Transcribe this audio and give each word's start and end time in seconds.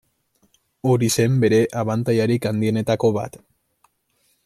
Hori 0.93 1.09
zen 1.17 1.35
bere 1.45 1.59
abantailarik 1.83 2.49
handienetako 2.53 3.15
bat. 3.19 3.43